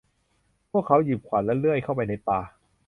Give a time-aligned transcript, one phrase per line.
[0.71, 2.39] พวกเขาหยิบขวานและเลื่อยเข้าไปในป่า